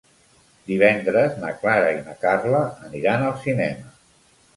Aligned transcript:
Divendres 0.69 1.35
na 1.43 1.51
Clara 1.59 1.91
i 1.97 1.99
na 2.07 2.15
Carla 2.23 2.61
aniran 2.87 3.27
al 3.27 3.37
cinema. 3.45 3.93